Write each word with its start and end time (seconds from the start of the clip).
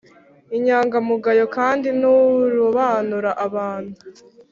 inyangamugayo 0.57 1.45
kandi 1.55 1.87
nturobanura 1.99 3.31
abantu 3.45 3.95